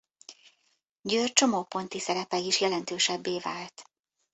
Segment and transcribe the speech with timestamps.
[1.01, 3.83] Győr csomóponti szerepe is jelentősebbé vált.